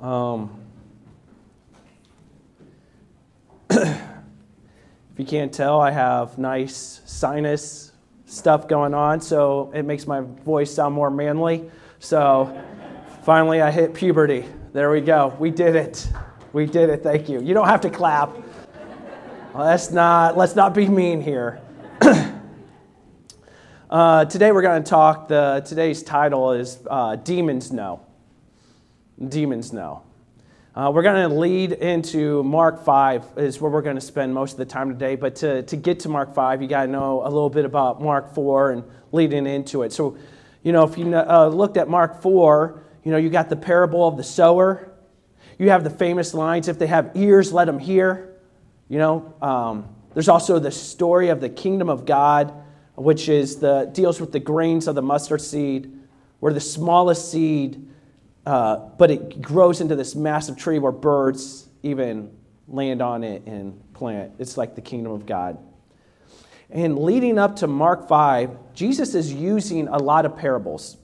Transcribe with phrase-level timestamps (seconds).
[0.00, 0.50] Um,
[3.70, 4.00] if
[5.18, 7.92] you can't tell, I have nice sinus
[8.24, 11.70] stuff going on, so it makes my voice sound more manly.
[11.98, 12.62] So
[13.24, 14.46] finally, I hit puberty.
[14.72, 15.36] There we go.
[15.38, 16.08] We did it.
[16.54, 17.02] We did it.
[17.02, 17.42] Thank you.
[17.42, 18.30] You don't have to clap.
[19.54, 21.60] Let's not, let's not be mean here.
[23.90, 28.00] uh, today we're going to talk, the, today's title is uh, Demons Know.
[29.28, 30.02] Demons Know.
[30.74, 34.52] Uh, we're going to lead into Mark 5, is where we're going to spend most
[34.52, 35.16] of the time today.
[35.16, 38.00] But to, to get to Mark 5, you got to know a little bit about
[38.00, 39.92] Mark 4 and leading into it.
[39.92, 40.16] So,
[40.62, 44.06] you know, if you uh, looked at Mark 4, you know, you got the parable
[44.06, 44.92] of the sower.
[45.58, 48.36] You have the famous lines if they have ears, let them hear.
[48.88, 52.54] You know, um, there's also the story of the kingdom of God,
[52.94, 55.92] which is the deals with the grains of the mustard seed,
[56.38, 57.88] where the smallest seed,
[58.46, 62.30] uh, but it grows into this massive tree where birds even
[62.68, 64.32] land on it and plant.
[64.38, 65.58] It's like the kingdom of God.
[66.70, 70.96] And leading up to Mark 5, Jesus is using a lot of parables.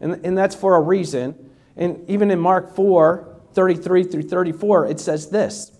[0.00, 1.50] And, and that's for a reason.
[1.76, 5.72] And even in Mark 4, 33 through 34, it says this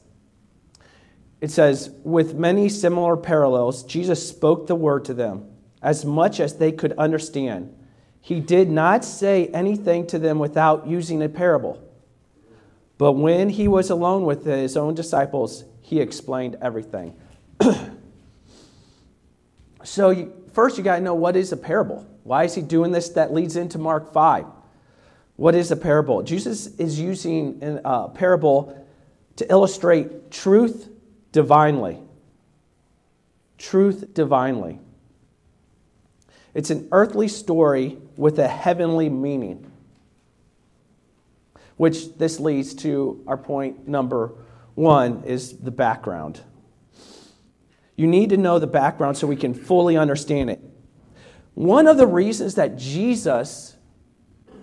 [1.40, 5.48] it says, with many similar parables, Jesus spoke the word to them
[5.82, 7.74] as much as they could understand.
[8.22, 11.82] He did not say anything to them without using a parable.
[12.96, 17.16] But when he was alone with his own disciples, he explained everything.
[19.82, 22.06] so, you, first, you got to know what is a parable.
[22.22, 23.08] Why is he doing this?
[23.08, 24.46] That leads into Mark 5.
[25.34, 26.22] What is a parable?
[26.22, 28.86] Jesus is using a parable
[29.34, 30.88] to illustrate truth
[31.32, 31.98] divinely.
[33.58, 34.78] Truth divinely.
[36.54, 39.70] It's an earthly story with a heavenly meaning.
[41.76, 44.34] Which this leads to our point number
[44.74, 46.40] one is the background.
[47.96, 50.60] You need to know the background so we can fully understand it.
[51.54, 53.76] One of the reasons that Jesus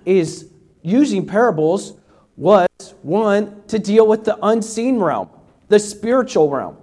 [0.05, 0.49] is
[0.81, 1.93] using parables
[2.35, 2.67] was
[3.01, 5.29] one, to deal with the unseen realm
[5.69, 6.77] the spiritual realm.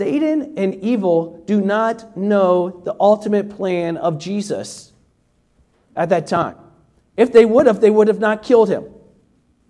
[0.00, 4.94] Satan and evil do not know the ultimate plan of Jesus
[5.94, 6.56] at that time.
[7.18, 8.86] If they would have, they would have not killed him.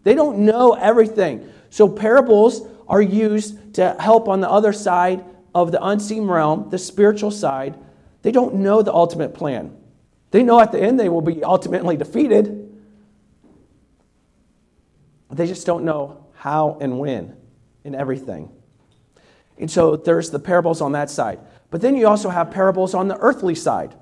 [0.05, 1.53] They don't know everything.
[1.71, 6.79] So parables are used to help on the other side of the unseen realm, the
[6.79, 7.77] spiritual side.
[8.23, 9.77] They don't know the ultimate plan.
[10.31, 12.73] They know at the end they will be ultimately defeated.
[15.29, 17.37] They just don't know how and when
[17.85, 18.53] and everything.
[19.61, 21.39] And so there's the parables on that side.
[21.71, 23.95] But then you also have parables on the earthly side.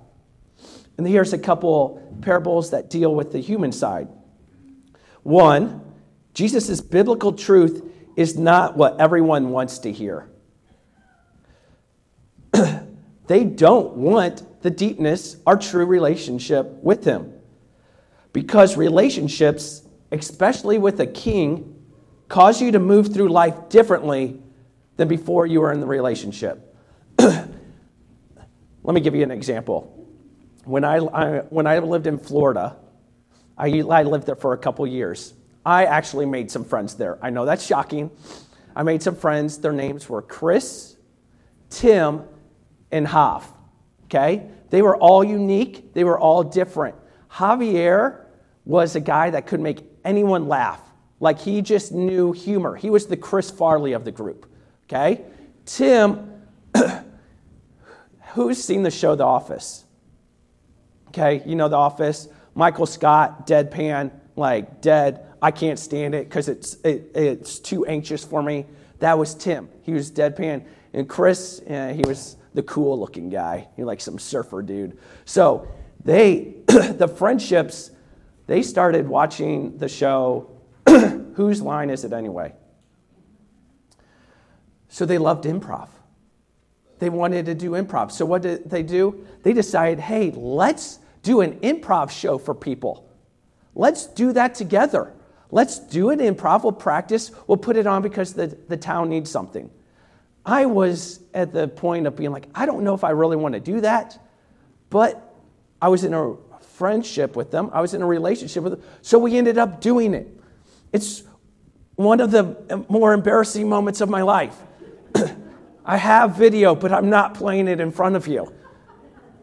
[0.96, 4.08] And here's a couple parables that deal with the human side.
[5.24, 5.82] One,
[6.32, 7.84] Jesus' biblical truth
[8.16, 10.30] is not what everyone wants to hear.
[13.26, 17.32] they don't want the deepness, our true relationship with Him.
[18.32, 19.82] Because relationships,
[20.12, 21.84] especially with a king,
[22.28, 24.41] cause you to move through life differently
[24.98, 26.76] than before you were in the relationship.
[27.19, 27.48] Let
[28.84, 30.06] me give you an example.
[30.64, 32.76] When I, I, when I lived in Florida,
[33.56, 35.32] I, I lived there for a couple years.
[35.64, 37.16] I actually made some friends there.
[37.22, 38.10] I know that's shocking.
[38.75, 39.59] I made some friends.
[39.59, 40.97] Their names were Chris,
[41.70, 42.25] Tim,
[42.91, 43.50] and Hav.
[44.06, 44.48] Okay?
[44.70, 46.97] They were all unique, they were all different.
[47.30, 48.25] Javier
[48.65, 50.80] was a guy that could make anyone laugh.
[51.20, 52.75] Like he just knew humor.
[52.75, 54.47] He was the Chris Farley of the group.
[54.88, 55.25] Okay?
[55.65, 56.43] Tim,
[58.32, 59.84] who's seen the show The Office?
[61.09, 62.28] Okay, you know The Office.
[62.54, 65.27] Michael Scott, deadpan, like dead.
[65.41, 68.66] I can't stand it because it's, it, it's too anxious for me.
[68.98, 69.69] That was Tim.
[69.82, 70.65] He was deadpan.
[70.93, 73.69] And Chris, uh, he was the cool looking guy.
[73.77, 74.98] He like some surfer dude.
[75.25, 75.69] So
[76.03, 77.93] they, the friendships,
[78.47, 80.51] they started watching the show
[81.34, 82.53] Whose line is it anyway?
[84.88, 85.88] So they loved improv.
[86.98, 88.10] They wanted to do improv.
[88.10, 89.26] So what did they do?
[89.42, 93.08] They decided, hey, let's do an improv show for people.
[93.74, 95.12] Let's do that together.
[95.50, 96.64] Let's do an improv.
[96.64, 97.30] We'll practice.
[97.46, 99.70] We'll put it on because the, the town needs something.
[100.44, 103.54] I was at the point of being like, I don't know if I really want
[103.54, 104.18] to do that,
[104.90, 105.34] but
[105.80, 107.70] I was in a friendship with them.
[107.72, 108.82] I was in a relationship with them.
[109.02, 110.26] So we ended up doing it.
[110.92, 111.22] It's
[111.96, 114.56] one of the more embarrassing moments of my life.
[115.84, 118.53] I have video, but I'm not playing it in front of you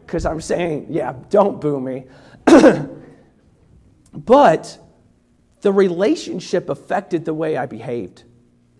[0.06, 2.04] because I'm saying, yeah, don't boo me.
[4.12, 4.78] but
[5.62, 8.22] the relationship affected the way I behaved.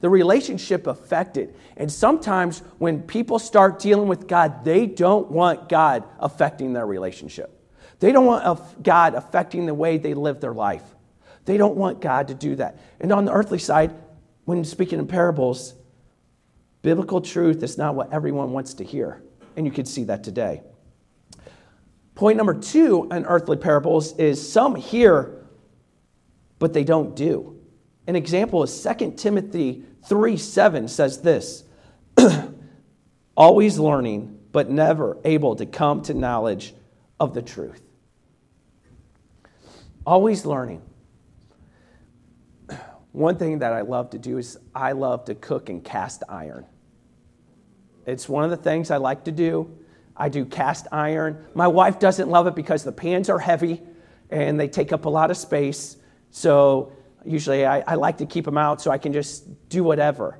[0.01, 1.57] The relationship affected.
[1.77, 7.53] And sometimes when people start dealing with God, they don't want God affecting their relationship.
[7.99, 10.85] They don't want uh, God affecting the way they live their life.
[11.47, 12.79] They don't want God to do that.
[13.01, 13.95] And on the earthly side,
[14.45, 15.75] when speaking in parables,
[16.87, 19.21] biblical truth is not what everyone wants to hear.
[19.57, 20.63] And you can see that today.
[22.15, 25.49] Point number two in earthly parables is some hear,
[26.61, 27.59] but they don't do.
[28.07, 31.65] An example is 2 Timothy 3 7 says this
[33.37, 36.73] always learning, but never able to come to knowledge
[37.19, 37.83] of the truth.
[40.07, 40.83] Always learning.
[43.11, 46.65] One thing that I love to do is I love to cook and cast iron.
[48.07, 49.77] It's one of the things I like to do.
[50.17, 51.45] I do cast iron.
[51.55, 53.83] My wife doesn't love it because the pans are heavy
[54.31, 55.97] and they take up a lot of space.
[56.31, 56.93] So
[57.25, 60.39] usually I, I like to keep them out so I can just do whatever.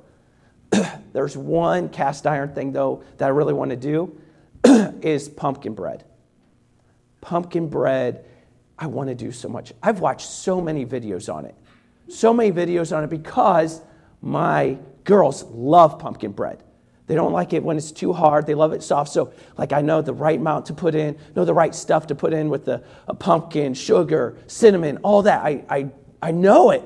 [1.13, 4.19] There's one cast iron thing though that I really want to do
[5.01, 6.05] is pumpkin bread.
[7.21, 8.25] Pumpkin bread,
[8.79, 9.73] I want to do so much.
[9.83, 11.55] I've watched so many videos on it.
[12.09, 13.81] So many videos on it because
[14.21, 16.63] my girls love pumpkin bread.
[17.07, 18.45] They don't like it when it's too hard.
[18.45, 19.11] They love it soft.
[19.11, 22.15] So, like, I know the right amount to put in, know the right stuff to
[22.15, 22.83] put in with the
[23.19, 25.43] pumpkin, sugar, cinnamon, all that.
[25.43, 25.89] I, I,
[26.21, 26.83] I know it.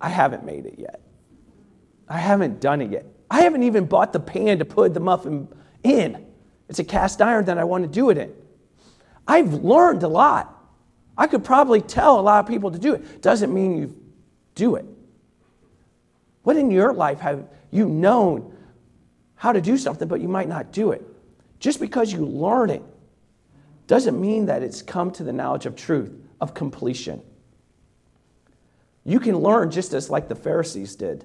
[0.00, 1.00] I haven't made it yet.
[2.08, 3.06] I haven't done it yet.
[3.30, 5.46] I haven't even bought the pan to put the muffin
[5.84, 6.26] in.
[6.68, 8.32] It's a cast iron that I want to do it in.
[9.28, 10.54] I've learned a lot.
[11.16, 13.22] I could probably tell a lot of people to do it.
[13.22, 13.96] Doesn't mean you
[14.54, 14.86] do it.
[16.42, 18.54] What in your life have you known
[19.38, 21.02] how to do something, but you might not do it.
[21.60, 22.82] Just because you learn it
[23.86, 27.22] doesn't mean that it's come to the knowledge of truth, of completion.
[29.04, 31.24] You can learn just as like the Pharisees did,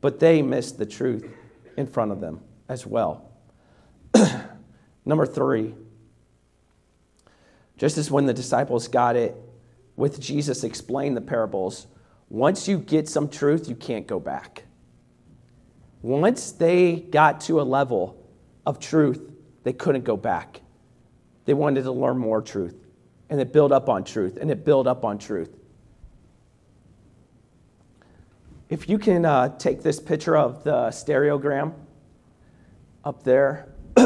[0.00, 1.26] but they missed the truth
[1.76, 3.30] in front of them as well.
[5.04, 5.74] Number three,
[7.76, 9.34] just as when the disciples got it
[9.96, 11.86] with Jesus explained the parables,
[12.28, 14.64] once you get some truth, you can't go back.
[16.02, 18.22] Once they got to a level
[18.66, 19.30] of truth,
[19.62, 20.60] they couldn't go back.
[21.44, 22.76] They wanted to learn more truth.
[23.30, 25.56] And it built up on truth, and it built up on truth.
[28.68, 31.74] If you can uh, take this picture of the stereogram
[33.04, 33.68] up there.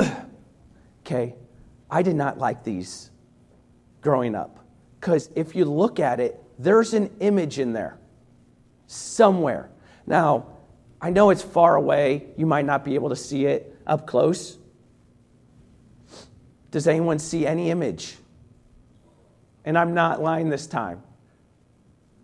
[1.00, 1.34] okay,
[1.90, 3.10] I did not like these
[4.00, 4.60] growing up.
[5.00, 7.98] Because if you look at it, there's an image in there
[8.86, 9.70] somewhere.
[10.06, 10.46] Now,
[11.00, 12.26] I know it's far away.
[12.36, 14.58] You might not be able to see it up close.
[16.70, 18.16] Does anyone see any image?
[19.64, 21.02] And I'm not lying this time.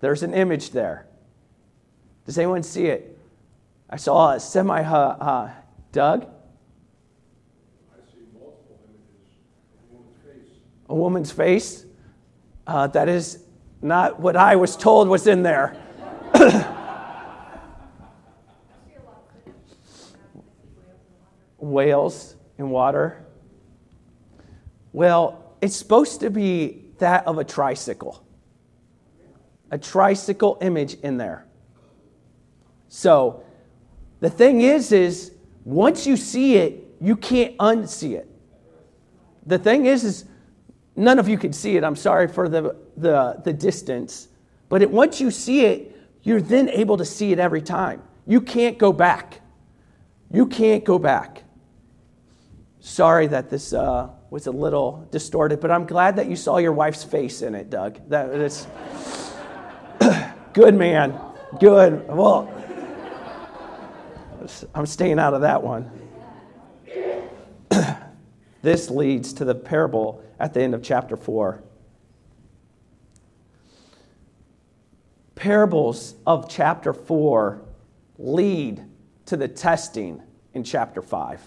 [0.00, 1.06] There's an image there.
[2.26, 3.18] Does anyone see it?
[3.90, 5.50] I saw a semi uh, uh,
[5.92, 6.22] Doug?
[6.22, 9.32] I see multiple images.
[9.90, 10.58] A woman's face.
[10.88, 11.86] A woman's face?
[12.66, 13.44] Uh, that is
[13.80, 15.76] not what I was told was in there.
[21.82, 23.24] whales in water?
[24.92, 28.24] Well, it's supposed to be that of a tricycle.
[29.70, 31.46] A tricycle image in there.
[32.88, 33.42] So
[34.20, 35.32] the thing is, is
[35.64, 38.28] once you see it, you can't unsee it.
[39.46, 40.24] The thing is, is
[40.94, 41.82] none of you can see it.
[41.82, 44.28] I'm sorry for the, the, the distance.
[44.68, 48.02] But it, once you see it, you're then able to see it every time.
[48.26, 49.40] You can't go back.
[50.30, 51.41] You can't go back.
[52.84, 56.72] Sorry that this uh, was a little distorted, but I'm glad that you saw your
[56.72, 58.00] wife's face in it, Doug.
[58.08, 58.66] That is
[60.52, 61.16] good, man.
[61.60, 62.08] Good.
[62.08, 62.52] Well,
[64.74, 65.92] I'm staying out of that one.
[68.62, 71.62] this leads to the parable at the end of chapter 4.
[75.36, 77.62] Parables of chapter 4
[78.18, 78.84] lead
[79.26, 80.20] to the testing
[80.52, 81.40] in chapter 5.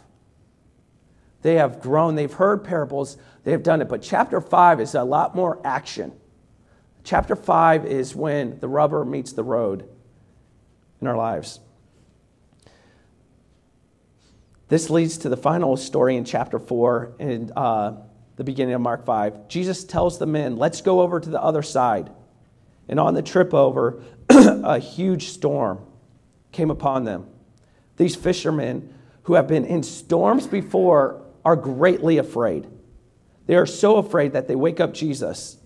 [1.45, 3.87] They have grown, they've heard parables, they have done it.
[3.87, 6.11] But chapter 5 is a lot more action.
[7.03, 9.87] Chapter 5 is when the rubber meets the road
[10.99, 11.59] in our lives.
[14.69, 17.97] This leads to the final story in chapter 4 in uh,
[18.37, 19.47] the beginning of Mark 5.
[19.47, 22.09] Jesus tells the men, Let's go over to the other side.
[22.89, 25.85] And on the trip over, a huge storm
[26.51, 27.27] came upon them.
[27.97, 28.91] These fishermen,
[29.25, 32.67] who have been in storms before, are greatly afraid.
[33.45, 35.57] They are so afraid that they wake up Jesus.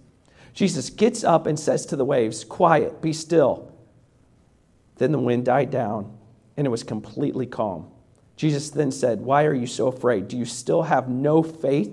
[0.53, 3.73] Jesus gets up and says to the waves, Quiet, be still.
[4.97, 6.17] Then the wind died down,
[6.57, 7.89] and it was completely calm.
[8.35, 10.27] Jesus then said, Why are you so afraid?
[10.27, 11.91] Do you still have no faith?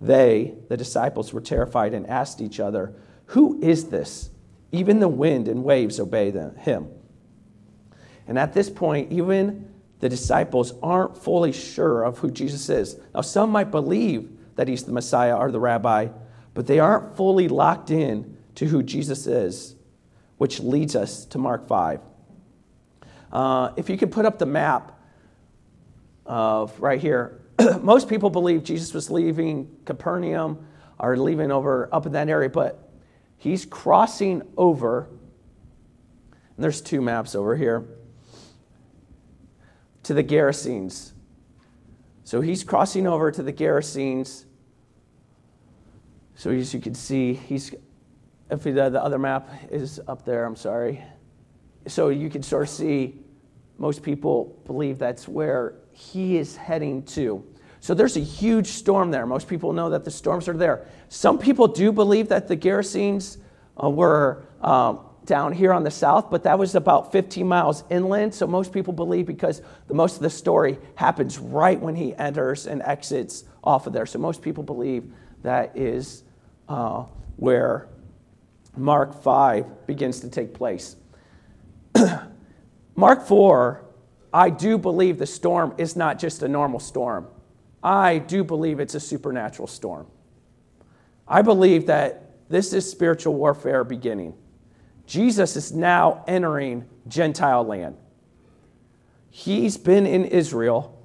[0.00, 2.94] They, the disciples, were terrified and asked each other,
[3.26, 4.28] Who is this?
[4.72, 6.88] Even the wind and waves obey them, him.
[8.26, 9.73] And at this point, even
[10.04, 13.00] the disciples aren't fully sure of who Jesus is.
[13.14, 16.08] Now, some might believe that he's the Messiah or the rabbi,
[16.52, 19.74] but they aren't fully locked in to who Jesus is,
[20.36, 22.02] which leads us to Mark 5.
[23.32, 24.92] Uh, if you could put up the map
[26.26, 27.40] of right here,
[27.80, 30.66] most people believe Jesus was leaving Capernaum
[30.98, 32.92] or leaving over up in that area, but
[33.38, 35.08] he's crossing over.
[36.56, 37.88] And there's two maps over here
[40.04, 41.12] to the Gerasenes.
[42.24, 44.46] So he's crossing over to the Gerasenes
[46.36, 47.74] so as you can see, he's,
[48.50, 51.02] if the, the other map is up there, I'm sorry.
[51.86, 53.20] So you can sort of see
[53.78, 57.44] most people believe that's where he is heading to.
[57.80, 59.26] So there's a huge storm there.
[59.26, 60.86] Most people know that the storms are there.
[61.08, 63.38] Some people do believe that the Gerasenes
[63.82, 68.34] uh, were um, down here on the south, but that was about 15 miles inland.
[68.34, 72.66] So most people believe because the, most of the story happens right when he enters
[72.66, 74.06] and exits off of there.
[74.06, 75.12] So most people believe
[75.42, 76.24] that is
[76.68, 77.04] uh,
[77.36, 77.88] where
[78.76, 80.96] Mark 5 begins to take place.
[82.96, 83.84] Mark 4,
[84.32, 87.28] I do believe the storm is not just a normal storm.
[87.82, 90.06] I do believe it's a supernatural storm.
[91.28, 94.34] I believe that this is spiritual warfare beginning.
[95.06, 97.96] Jesus is now entering Gentile land.
[99.30, 100.96] He's been in Israel,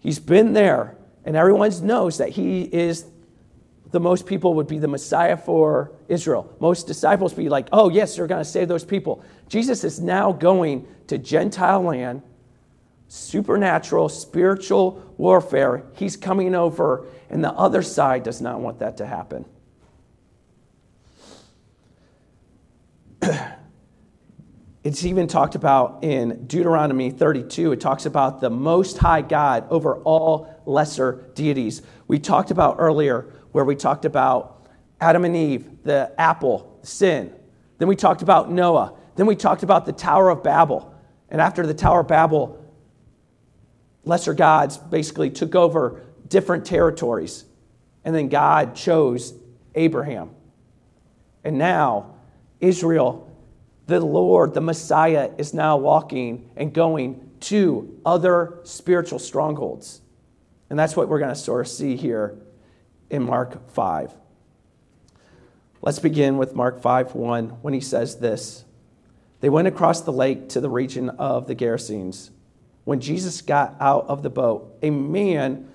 [0.00, 3.04] he's been there, and everyone knows that he is
[3.90, 6.52] the most people would be the Messiah for Israel.
[6.58, 9.22] Most disciples be like, oh, yes, you're going to save those people.
[9.48, 12.22] Jesus is now going to Gentile land,
[13.06, 15.84] supernatural, spiritual warfare.
[15.94, 19.44] He's coming over, and the other side does not want that to happen.
[24.84, 27.72] it's even talked about in Deuteronomy 32.
[27.72, 31.82] It talks about the Most High God over all lesser deities.
[32.08, 34.66] We talked about earlier where we talked about
[35.00, 37.34] Adam and Eve, the apple, sin.
[37.78, 38.94] Then we talked about Noah.
[39.16, 40.94] Then we talked about the Tower of Babel.
[41.28, 42.64] And after the Tower of Babel,
[44.04, 47.44] lesser gods basically took over different territories.
[48.04, 49.34] And then God chose
[49.74, 50.30] Abraham.
[51.42, 52.13] And now,
[52.64, 53.30] Israel,
[53.86, 60.00] the Lord, the Messiah, is now walking and going to other spiritual strongholds.
[60.70, 62.38] And that's what we're going to sort of see here
[63.10, 64.14] in Mark 5.
[65.82, 68.64] Let's begin with Mark 5 1 when he says this.
[69.40, 72.30] They went across the lake to the region of the Gerasenes.
[72.84, 75.68] When Jesus got out of the boat, a man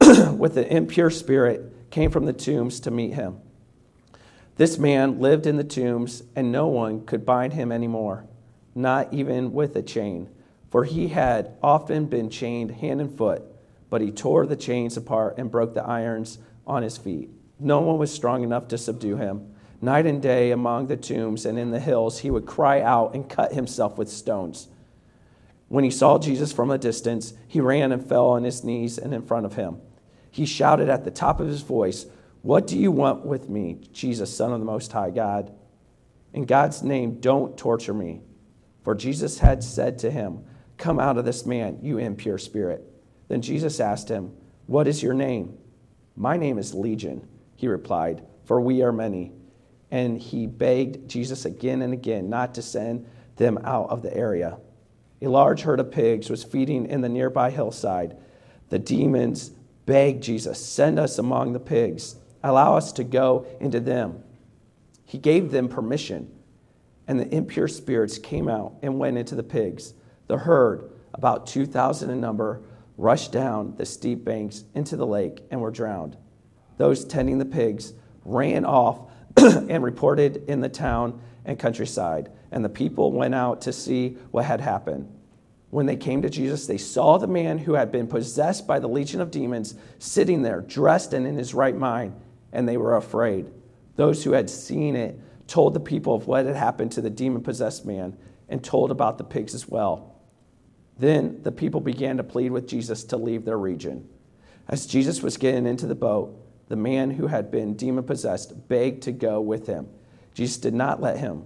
[0.36, 3.40] with an impure spirit came from the tombs to meet him.
[4.56, 8.26] This man lived in the tombs, and no one could bind him anymore,
[8.74, 10.28] not even with a chain,
[10.70, 13.42] for he had often been chained hand and foot,
[13.90, 17.30] but he tore the chains apart and broke the irons on his feet.
[17.58, 19.54] No one was strong enough to subdue him.
[19.80, 23.28] Night and day among the tombs and in the hills, he would cry out and
[23.28, 24.68] cut himself with stones.
[25.68, 29.12] When he saw Jesus from a distance, he ran and fell on his knees and
[29.12, 29.80] in front of him.
[30.30, 32.06] He shouted at the top of his voice,
[32.44, 35.50] What do you want with me, Jesus, Son of the Most High God?
[36.34, 38.20] In God's name, don't torture me.
[38.82, 40.44] For Jesus had said to him,
[40.76, 42.84] Come out of this man, you impure spirit.
[43.28, 44.34] Then Jesus asked him,
[44.66, 45.56] What is your name?
[46.16, 49.32] My name is Legion, he replied, for we are many.
[49.90, 54.58] And he begged Jesus again and again not to send them out of the area.
[55.22, 58.18] A large herd of pigs was feeding in the nearby hillside.
[58.68, 59.48] The demons
[59.86, 64.22] begged Jesus, Send us among the pigs, allow us to go into them.
[65.04, 66.30] He gave them permission,
[67.08, 69.94] and the impure spirits came out and went into the pigs.
[70.26, 72.62] The herd, about 2,000 in number,
[72.96, 76.16] rushed down the steep banks into the lake and were drowned.
[76.76, 77.92] Those tending the pigs
[78.24, 83.72] ran off and reported in the town and countryside, and the people went out to
[83.72, 85.10] see what had happened.
[85.70, 88.88] When they came to Jesus, they saw the man who had been possessed by the
[88.88, 92.14] legion of demons sitting there, dressed and in his right mind,
[92.54, 93.50] and they were afraid.
[93.96, 97.42] Those who had seen it told the people of what had happened to the demon
[97.42, 98.16] possessed man
[98.48, 100.14] and told about the pigs as well.
[100.98, 104.08] Then the people began to plead with Jesus to leave their region.
[104.68, 109.02] As Jesus was getting into the boat, the man who had been demon possessed begged
[109.02, 109.88] to go with him.
[110.32, 111.44] Jesus did not let him,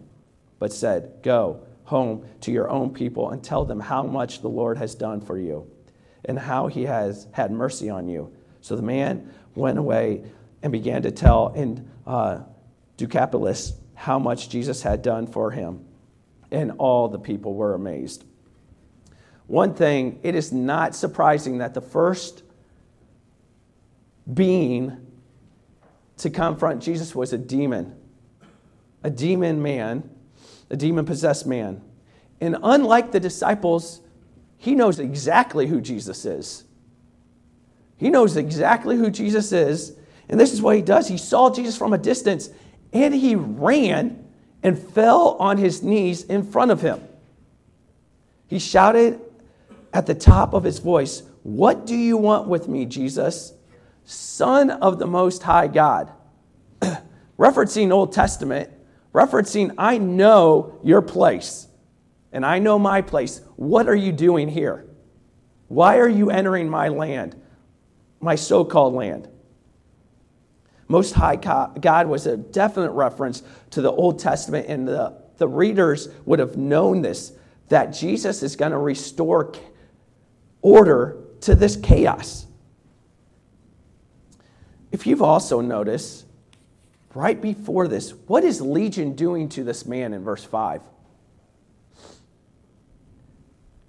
[0.59, 4.79] but said, Go home to your own people and tell them how much the Lord
[4.79, 5.69] has done for you
[6.25, 8.33] and how he has had mercy on you.
[8.61, 10.25] So the man went away
[10.63, 12.41] and began to tell in uh,
[12.97, 15.85] Decapolis how much Jesus had done for him.
[16.51, 18.25] And all the people were amazed.
[19.47, 22.43] One thing, it is not surprising that the first
[24.33, 24.97] being
[26.19, 27.97] to confront Jesus was a demon,
[29.03, 30.09] a demon man,
[30.71, 31.81] a demon possessed man.
[32.41, 34.01] And unlike the disciples,
[34.59, 36.65] he knows exactly who Jesus is.
[37.97, 39.98] He knows exactly who Jesus is.
[40.29, 41.09] And this is what he does.
[41.09, 42.51] He saw Jesus from a distance
[42.93, 44.25] and he ran
[44.63, 47.01] and fell on his knees in front of him.
[48.47, 49.21] He shouted
[49.93, 53.53] at the top of his voice, What do you want with me, Jesus,
[54.05, 56.13] Son of the Most High God?
[57.39, 58.71] referencing Old Testament,
[59.13, 61.69] referencing, I know your place
[62.33, 63.41] and I know my place.
[63.57, 64.87] What are you doing here?
[65.69, 67.37] Why are you entering my land,
[68.21, 69.29] my so called land?
[70.89, 76.09] Most High God was a definite reference to the Old Testament, and the, the readers
[76.25, 77.33] would have known this
[77.69, 79.53] that Jesus is going to restore
[80.63, 82.47] order to this chaos.
[84.91, 86.25] If you've also noticed,
[87.15, 90.81] right before this, what is Legion doing to this man in verse 5?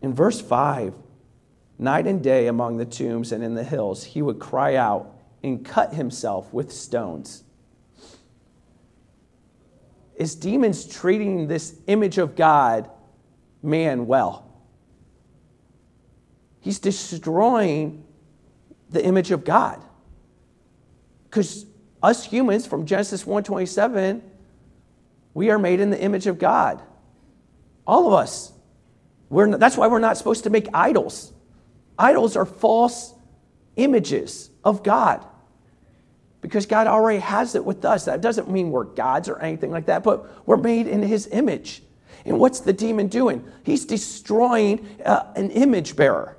[0.01, 0.93] In verse 5,
[1.77, 5.65] night and day among the tombs and in the hills, he would cry out and
[5.65, 7.43] cut himself with stones.
[10.15, 12.89] Is demons treating this image of God
[13.63, 14.45] man well?
[16.59, 18.03] He's destroying
[18.89, 19.83] the image of God.
[21.29, 21.65] Because
[22.03, 24.21] us humans from Genesis 1:27,
[25.33, 26.81] we are made in the image of God.
[27.87, 28.51] All of us.
[29.29, 31.31] We're, that's why we're not supposed to make idols.
[31.97, 33.13] Idols are false
[33.83, 35.25] images of God
[36.41, 38.05] because God already has it with us.
[38.05, 41.83] That doesn't mean we're gods or anything like that, but we're made in His image.
[42.25, 43.45] And what's the demon doing?
[43.63, 46.37] He's destroying uh, an image bearer,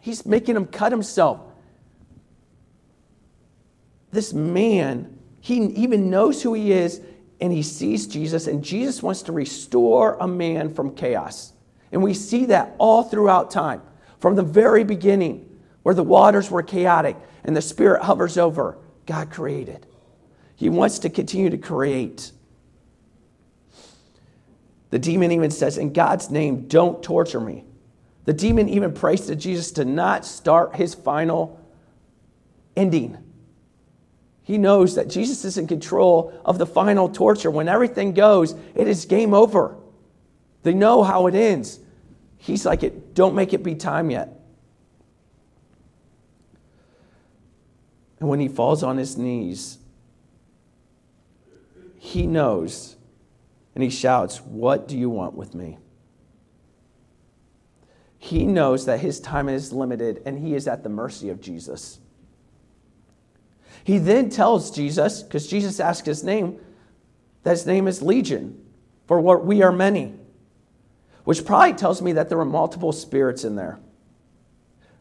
[0.00, 1.40] he's making him cut himself.
[4.12, 7.02] This man, he even knows who he is
[7.40, 11.52] and he sees Jesus, and Jesus wants to restore a man from chaos.
[11.92, 13.82] And we see that all throughout time.
[14.20, 15.46] From the very beginning,
[15.86, 19.86] where the waters were chaotic and the Spirit hovers over, God created.
[20.56, 22.32] He wants to continue to create.
[24.90, 27.62] The demon even says, In God's name, don't torture me.
[28.24, 31.64] The demon even prays to Jesus to not start his final
[32.74, 33.16] ending.
[34.42, 37.52] He knows that Jesus is in control of the final torture.
[37.52, 39.76] When everything goes, it is game over.
[40.64, 41.78] They know how it ends.
[42.38, 44.35] He's like, it, don't make it be time yet.
[48.18, 49.78] And when he falls on his knees,
[51.98, 52.96] he knows
[53.74, 55.78] and he shouts, What do you want with me?
[58.18, 62.00] He knows that his time is limited and he is at the mercy of Jesus.
[63.84, 66.58] He then tells Jesus, because Jesus asked his name,
[67.44, 68.60] that his name is Legion,
[69.06, 70.12] for what we are many,
[71.22, 73.78] which probably tells me that there were multiple spirits in there.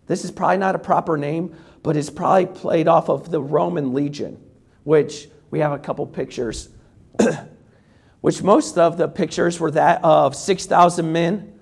[0.07, 3.93] This is probably not a proper name, but it's probably played off of the Roman
[3.93, 4.41] Legion,
[4.83, 6.69] which we have a couple pictures,
[8.21, 11.59] which most of the pictures were that of 6,000 men,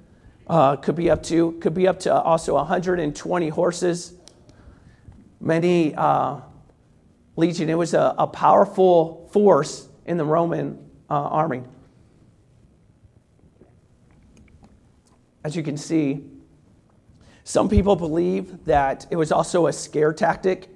[0.48, 4.14] uh, could be up to, could be up to also 120 horses,
[5.40, 5.96] many.
[5.96, 6.42] Uh,
[7.36, 7.70] legion.
[7.70, 10.78] It was a, a powerful force in the Roman
[11.10, 11.64] uh, army.
[15.44, 16.24] As you can see,
[17.44, 20.70] some people believe that it was also a scare tactic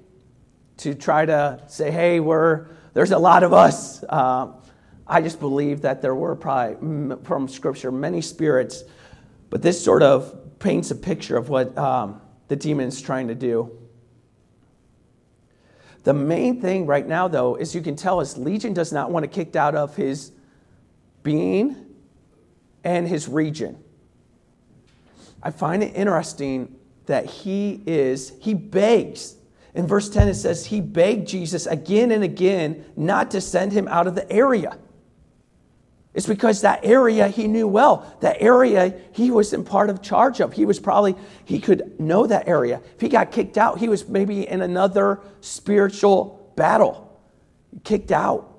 [0.78, 4.02] to try to say, hey, we're, there's a lot of us.
[4.04, 4.52] Uh,
[5.06, 8.84] I just believe that there were probably, from Scripture, many spirits,
[9.50, 13.70] but this sort of paints a picture of what um, the demon's trying to do.
[16.04, 19.24] The main thing right now, though, is you can tell us Legion does not want
[19.24, 20.32] to kicked out of his
[21.22, 21.76] being
[22.84, 23.82] and his region.
[25.42, 26.74] I find it interesting
[27.06, 29.36] that he is, he begs.
[29.74, 33.86] In verse 10, it says, he begged Jesus again and again not to send him
[33.88, 34.76] out of the area.
[36.14, 38.16] It's because that area he knew well.
[38.20, 40.52] That area he was in part of charge of.
[40.52, 42.80] He was probably, he could know that area.
[42.94, 47.22] If he got kicked out, he was maybe in another spiritual battle,
[47.84, 48.52] kicked out.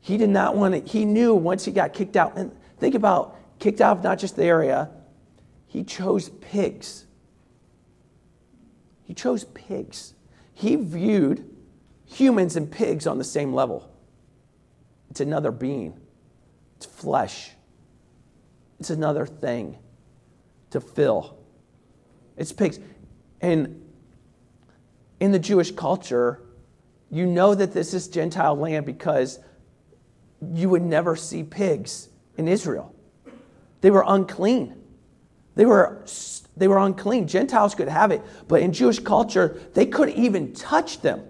[0.00, 2.36] He did not want to, he knew once he got kicked out.
[2.36, 4.88] And think about kicked out of not just the area,
[5.70, 7.06] he chose pigs.
[9.04, 10.14] He chose pigs.
[10.52, 11.48] He viewed
[12.06, 13.88] humans and pigs on the same level.
[15.10, 15.96] It's another being.
[16.76, 17.52] It's flesh.
[18.80, 19.78] It's another thing
[20.70, 21.38] to fill.
[22.36, 22.80] It's pigs.
[23.40, 23.80] And
[25.20, 26.42] in the Jewish culture,
[27.12, 29.38] you know that this is Gentile land because
[30.52, 32.92] you would never see pigs in Israel.
[33.82, 34.79] They were unclean.
[35.54, 36.04] They were,
[36.56, 37.26] they were unclean.
[37.26, 41.22] Gentiles could have it, but in Jewish culture, they couldn't even touch them.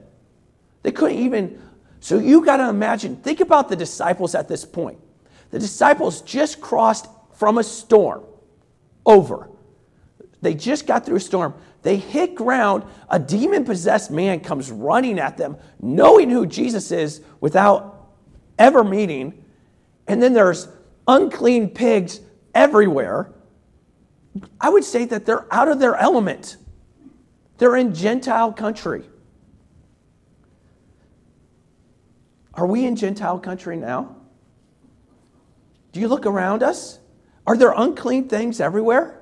[0.83, 1.61] They couldn't even.
[2.01, 4.99] So you got to imagine, think about the disciples at this point.
[5.51, 8.25] The disciples just crossed from a storm
[9.05, 9.51] over.
[10.43, 11.55] They just got through a storm.
[11.83, 12.85] They hit ground.
[13.09, 18.11] A demon possessed man comes running at them, knowing who Jesus is without
[18.59, 19.45] ever meeting.
[20.07, 20.69] And then there's
[21.07, 22.21] unclean pigs
[22.55, 23.33] everywhere.
[24.61, 26.57] I would say that they're out of their element.
[27.59, 29.05] They're in Gentile country.
[32.55, 34.16] Are we in Gentile country now?
[35.93, 36.99] Do you look around us?
[37.47, 39.21] Are there unclean things everywhere?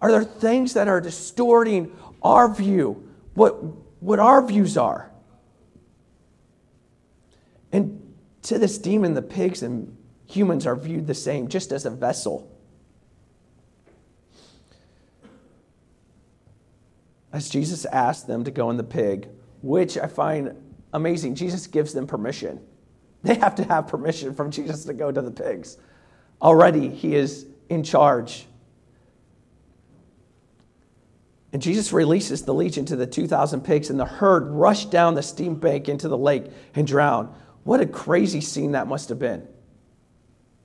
[0.00, 3.52] Are there things that are distorting our view, what,
[4.02, 5.10] what our views are?
[7.70, 9.96] And to this demon, the pigs and
[10.26, 12.51] humans are viewed the same, just as a vessel.
[17.32, 19.28] As Jesus asked them to go in the pig,
[19.62, 20.54] which I find
[20.92, 22.60] amazing, Jesus gives them permission.
[23.24, 25.78] They have to have permission from Jesus to go to the pigs.
[26.42, 28.46] Already, he is in charge.
[31.52, 35.22] And Jesus releases the legion to the 2,000 pigs, and the herd rushed down the
[35.22, 37.28] steep bank into the lake and drowned.
[37.62, 39.46] What a crazy scene that must have been.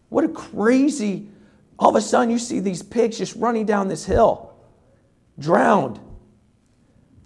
[0.09, 1.29] What a crazy,
[1.77, 4.53] all of a sudden, you see these pigs just running down this hill,
[5.37, 5.99] drowned.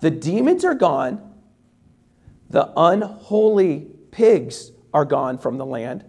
[0.01, 1.31] The demons are gone,
[2.49, 6.03] the unholy pigs are gone from the land,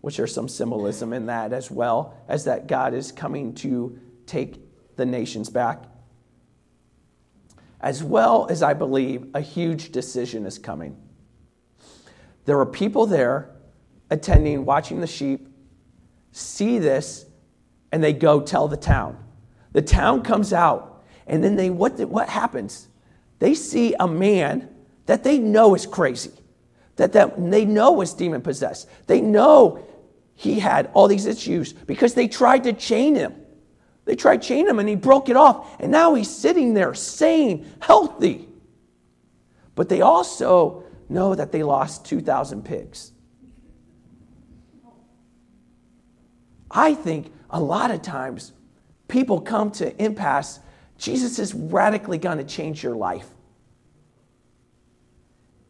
[0.00, 4.60] which there's some symbolism in that as well, as that God is coming to take
[4.96, 5.84] the nations back.
[7.80, 10.96] As well as I believe a huge decision is coming.
[12.44, 13.50] There are people there
[14.10, 15.48] attending, watching the sheep,
[16.32, 17.24] see this,
[17.92, 19.16] and they go tell the town.
[19.72, 22.88] The town comes out, and then they what, what happens?
[23.42, 24.68] They see a man
[25.06, 26.30] that they know is crazy
[26.94, 28.88] that, that they know was demon possessed.
[29.08, 29.84] They know
[30.34, 33.34] he had all these issues because they tried to chain him.
[34.04, 35.74] They tried to chain him and he broke it off.
[35.80, 38.48] And now he's sitting there sane, healthy.
[39.74, 43.10] But they also know that they lost 2,000 pigs.
[46.70, 48.52] I think a lot of times
[49.08, 50.60] people come to impasse.
[51.02, 53.26] Jesus is radically going to change your life.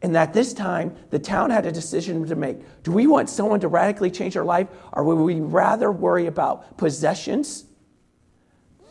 [0.03, 2.59] And at this time, the town had a decision to make.
[2.83, 6.77] Do we want someone to radically change our life, or would we rather worry about
[6.77, 7.65] possessions,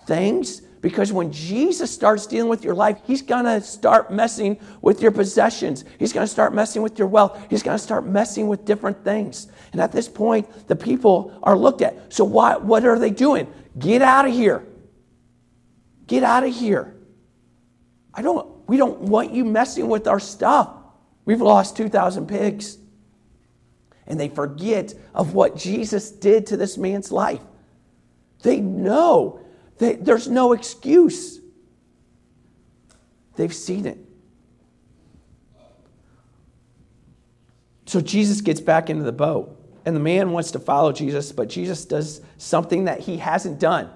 [0.08, 0.62] things?
[0.82, 5.12] Because when Jesus starts dealing with your life, he's going to start messing with your
[5.12, 5.86] possessions.
[6.00, 7.40] He's going to start messing with your wealth.
[7.52, 9.48] He's going to start messing with different things.
[9.74, 12.12] And at this point, the people are looked at.
[12.12, 13.46] So, why, what are they doing?
[13.78, 14.66] Get out of here.
[16.12, 16.94] Get out of here.
[18.14, 20.70] I don't, we don't want you messing with our stuff.
[21.24, 22.78] We've lost 2,000 pigs.
[24.06, 27.40] And they forget of what Jesus did to this man's life.
[28.42, 29.40] They know
[29.78, 31.40] that there's no excuse.
[33.38, 33.98] They've seen it.
[37.86, 41.48] So Jesus gets back into the boat, and the man wants to follow Jesus, but
[41.48, 43.90] Jesus does something that he hasn't done.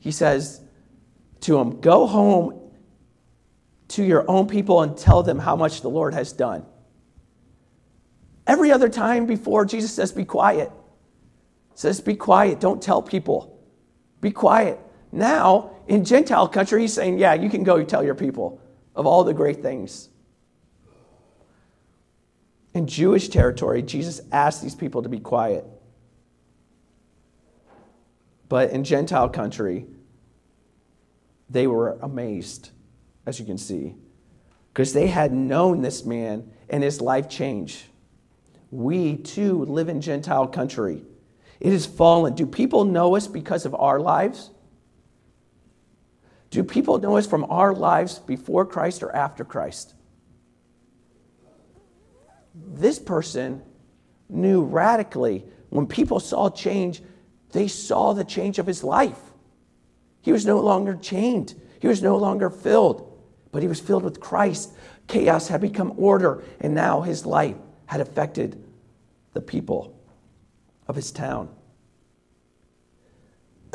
[0.00, 0.60] He says
[1.44, 2.60] to him, Go home
[3.88, 6.64] to your own people and tell them how much the Lord has done.
[8.46, 10.70] Every other time before, Jesus says, Be quiet.
[11.74, 12.60] Says, Be quiet.
[12.60, 13.62] Don't tell people.
[14.20, 14.78] Be quiet.
[15.12, 18.60] Now, in Gentile country, he's saying, Yeah, you can go tell your people
[18.94, 20.08] of all the great things.
[22.72, 25.64] In Jewish territory, Jesus asked these people to be quiet.
[28.48, 29.86] But in Gentile country,
[31.54, 32.70] they were amazed
[33.26, 33.94] as you can see,
[34.72, 37.86] because they had known this man and his life change.
[38.70, 41.02] We too live in Gentile country.
[41.60, 42.34] It is fallen.
[42.34, 44.50] Do people know us because of our lives?
[46.50, 49.94] Do people know us from our lives before Christ or after Christ?
[52.54, 53.62] This person
[54.28, 57.00] knew radically when people saw change,
[57.52, 59.20] they saw the change of his life.
[60.24, 63.12] He was no longer chained, he was no longer filled,
[63.52, 64.72] but he was filled with Christ.
[65.06, 68.64] Chaos had become order, and now his life had affected
[69.34, 70.02] the people
[70.88, 71.50] of his town.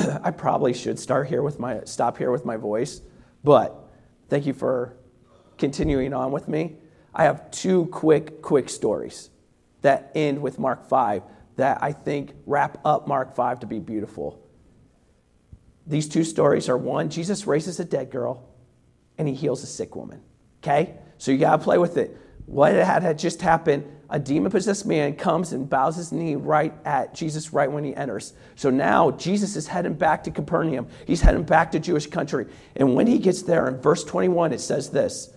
[0.00, 3.00] I probably should start here with my stop here with my voice,
[3.44, 3.88] but
[4.28, 4.96] thank you for
[5.56, 6.78] continuing on with me.
[7.14, 9.30] I have two quick quick stories
[9.82, 11.22] that end with Mark 5
[11.58, 14.39] that I think wrap up Mark 5 to be beautiful.
[15.90, 18.48] These two stories are one, Jesus raises a dead girl
[19.18, 20.22] and he heals a sick woman.
[20.62, 20.94] Okay?
[21.18, 22.16] So you got to play with it.
[22.46, 27.14] What had, just happened, a demon possessed man comes and bows his knee right at
[27.14, 28.32] Jesus right when he enters.
[28.54, 30.86] So now Jesus is heading back to Capernaum.
[31.06, 32.46] He's heading back to Jewish country.
[32.76, 35.32] And when he gets there, in verse 21, it says this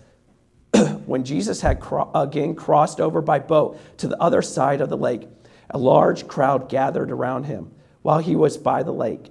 [1.06, 4.96] When Jesus had cro- again crossed over by boat to the other side of the
[4.96, 5.28] lake,
[5.70, 9.30] a large crowd gathered around him while he was by the lake.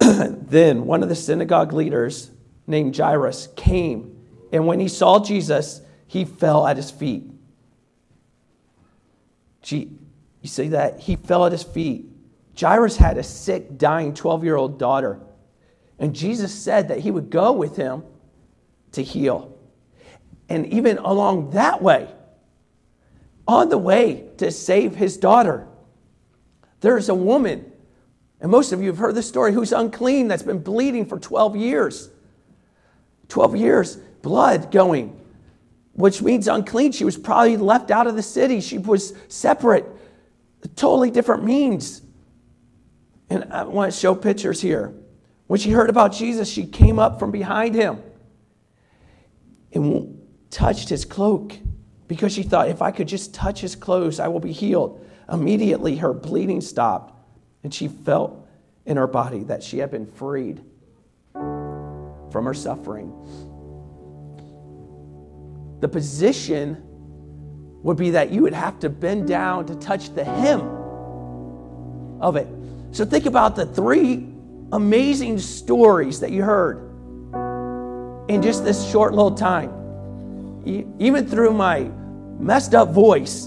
[0.00, 2.30] then one of the synagogue leaders
[2.66, 4.16] named Jairus came
[4.52, 7.24] and when he saw Jesus, he fell at his feet.
[9.62, 9.90] Gee,
[10.40, 11.00] you see that?
[11.00, 12.06] He fell at his feet.
[12.58, 15.20] Jairus had a sick, dying 12 year old daughter.
[15.98, 18.04] And Jesus said that he would go with him
[18.92, 19.58] to heal.
[20.48, 22.08] And even along that way,
[23.48, 25.66] on the way to save his daughter,
[26.80, 27.72] there's a woman,
[28.40, 31.56] and most of you have heard this story, who's unclean, that's been bleeding for 12
[31.56, 32.10] years.
[33.28, 35.20] 12 years blood going,
[35.92, 36.92] which means unclean.
[36.92, 38.60] She was probably left out of the city.
[38.60, 39.86] She was separate,
[40.74, 42.02] totally different means.
[43.30, 44.92] And I want to show pictures here.
[45.46, 48.02] When she heard about Jesus, she came up from behind him
[49.72, 50.20] and
[50.50, 51.56] touched his cloak
[52.08, 55.04] because she thought, if I could just touch his clothes, I will be healed.
[55.30, 57.15] Immediately, her bleeding stopped,
[57.66, 58.48] and she felt
[58.86, 60.62] in her body that she had been freed
[61.34, 63.12] from her suffering
[65.80, 66.82] the position
[67.82, 70.60] would be that you would have to bend down to touch the hem
[72.20, 72.48] of it.
[72.92, 74.26] So think about the three
[74.72, 76.78] amazing stories that you heard
[78.28, 79.70] in just this short little time.
[80.98, 81.90] Even through my
[82.40, 83.46] messed up voice,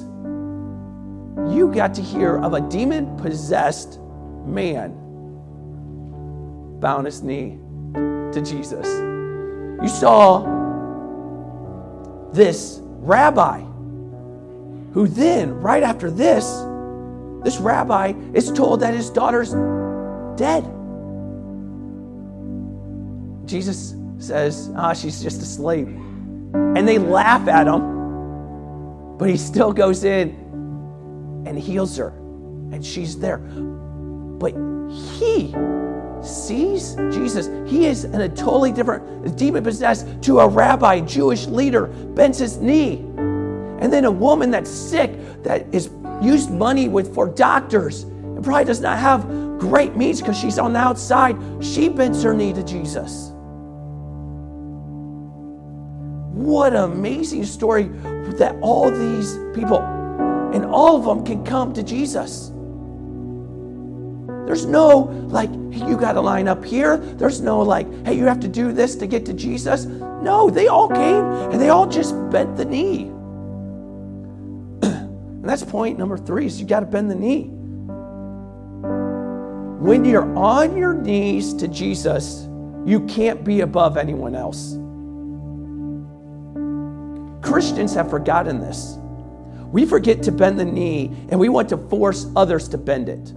[1.49, 3.99] you got to hear of a demon possessed
[4.49, 4.91] man
[6.79, 7.57] bound his knee
[7.93, 8.87] to Jesus.
[9.81, 10.43] You saw
[12.33, 13.61] this rabbi,
[14.93, 16.45] who then, right after this,
[17.43, 19.53] this rabbi is told that his daughter's
[20.37, 20.63] dead.
[23.47, 25.87] Jesus says, ah, she's just asleep.
[25.87, 30.35] And they laugh at him, but he still goes in
[31.45, 32.09] and heals her,
[32.71, 33.41] and she's there.
[34.39, 34.53] But
[34.89, 35.53] he
[36.23, 37.49] sees Jesus.
[37.69, 42.57] He is in a totally different, demon possessed to a rabbi, Jewish leader, bends his
[42.57, 43.05] knee.
[43.79, 45.89] And then a woman that's sick, that is
[46.21, 49.27] used money with for doctors, and probably does not have
[49.59, 53.31] great means because she's on the outside, she bends her knee to Jesus.
[56.33, 57.89] What an amazing story
[58.37, 59.79] that all these people
[60.53, 62.51] and all of them can come to Jesus.
[64.49, 66.97] There's no like, hey, you got to line up here.
[66.97, 69.85] There's no like, hey, you have to do this to get to Jesus.
[69.85, 73.01] No, they all came and they all just bent the knee.
[74.81, 77.51] and that's point number three is you got to bend the knee.
[79.83, 82.47] When you're on your knees to Jesus,
[82.87, 84.79] you can't be above anyone else.
[87.47, 88.97] Christians have forgotten this.
[89.71, 93.31] We forget to bend the knee and we want to force others to bend it.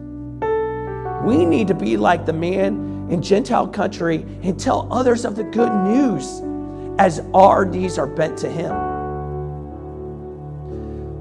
[1.23, 5.45] We need to be like the man in Gentile country and tell others of the
[5.45, 6.43] good news
[6.99, 8.73] as our knees are bent to Him.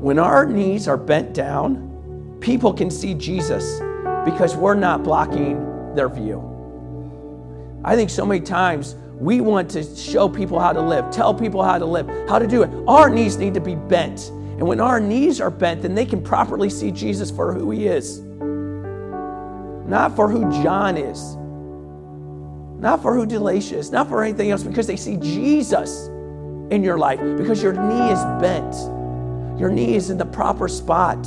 [0.02, 3.80] When our knees are bent down, people can see Jesus
[4.26, 6.48] because we're not blocking their view.
[7.84, 11.62] I think so many times we want to show people how to live, tell people
[11.62, 12.72] how to live, how to do it.
[12.88, 14.30] Our knees need to be bent.
[14.30, 17.86] And when our knees are bent, then they can properly see Jesus for who He
[17.86, 18.24] is
[19.92, 21.36] not for who John is,
[22.82, 26.08] not for who Delacia is, not for anything else, because they see Jesus
[26.72, 28.74] in your life, because your knee is bent.
[29.60, 31.20] your knee is in the proper spot.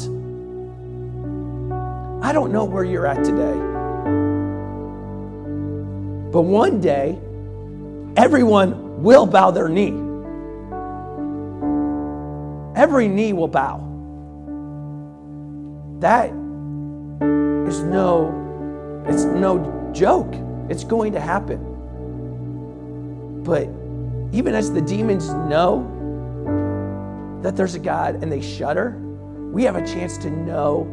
[2.23, 3.53] I don't know where you're at today.
[6.33, 7.19] But one day,
[8.17, 9.93] everyone will bow their knee.
[12.75, 13.77] Every knee will bow.
[16.01, 16.31] That
[17.69, 18.44] is no,
[19.07, 20.35] it's no joke.
[20.69, 21.61] It's going to happen.
[23.45, 23.69] But
[24.35, 25.91] even as the demons know
[27.43, 28.99] that there's a God and they shudder,
[29.53, 30.89] we have a chance to know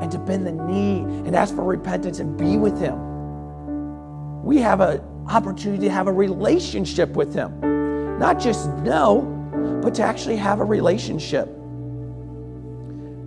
[0.00, 4.42] and to bend the knee and ask for repentance and be with Him.
[4.42, 8.18] We have an opportunity to have a relationship with Him.
[8.18, 9.22] Not just know,
[9.82, 11.48] but to actually have a relationship.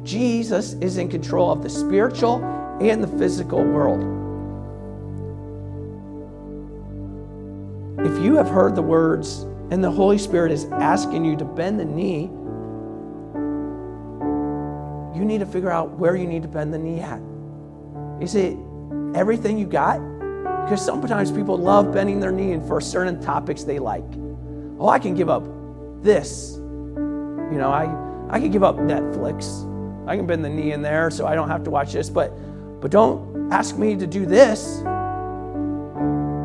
[0.04, 2.44] Jesus is in control of the spiritual
[2.82, 4.23] and the physical world.
[8.06, 11.80] If you have heard the words and the Holy Spirit is asking you to bend
[11.80, 12.24] the knee,
[15.18, 17.22] you need to figure out where you need to bend the knee at.
[18.22, 18.58] Is it
[19.16, 20.00] everything you got?
[20.64, 24.04] Because sometimes people love bending their knee for certain topics they like.
[24.80, 25.46] Oh, I can give up
[26.02, 26.56] this.
[26.58, 27.84] You know, I,
[28.30, 29.70] I can give up Netflix.
[30.08, 32.34] I can bend the knee in there so I don't have to watch this, but
[32.82, 34.82] but don't ask me to do this.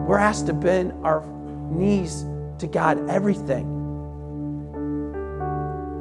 [0.06, 1.20] We're asked to bend our
[1.70, 2.24] knees
[2.58, 3.76] to God everything.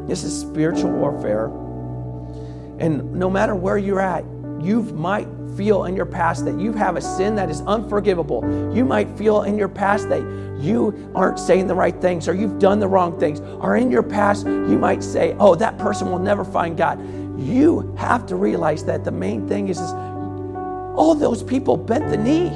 [0.08, 1.48] This is spiritual warfare.
[2.80, 4.24] And no matter where you're at,
[4.62, 5.28] you might
[5.58, 8.42] feel in your past that you have a sin that is unforgivable.
[8.74, 10.22] You might feel in your past that
[10.60, 13.40] you aren't saying the right things or you've done the wrong things.
[13.40, 17.00] Or in your past, you might say, oh, that person will never find God.
[17.40, 22.18] You have to realize that the main thing is, is all those people bent the
[22.18, 22.50] knee.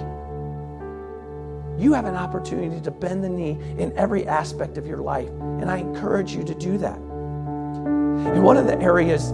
[1.78, 5.30] You have an opportunity to bend the knee in every aspect of your life.
[5.30, 6.98] And I encourage you to do that.
[6.98, 9.32] And one of the areas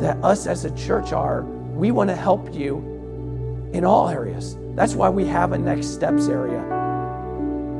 [0.00, 4.56] that us as a church are, we want to help you in all areas.
[4.74, 6.60] That's why we have a next steps area.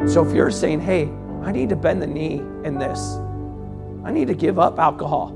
[0.08, 1.08] So if you're saying, hey,
[1.42, 3.16] I need to bend the knee in this,
[4.04, 5.32] I need to give up alcohol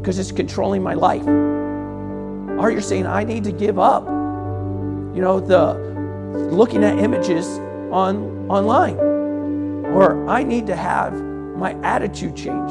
[0.00, 1.26] because it's controlling my life.
[1.26, 5.95] Or you're saying, I need to give up, you know, the
[6.36, 7.46] looking at images
[7.90, 8.96] on online.
[8.96, 12.70] Or I need to have my attitude change.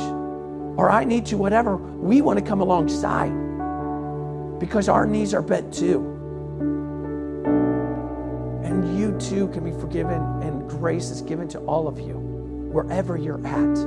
[0.78, 1.78] Or I need to whatever.
[1.78, 3.32] We want to come alongside
[4.60, 6.12] because our knees are bent too.
[8.64, 12.16] And you too can be forgiven, and grace is given to all of you,
[12.72, 13.78] wherever you're at.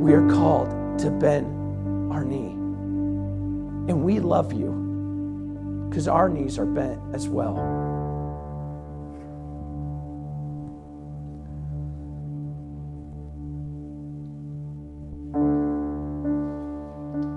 [0.00, 1.46] We are called to bend
[2.12, 2.52] our knee.
[3.90, 7.56] And we love you because our knees are bent as well.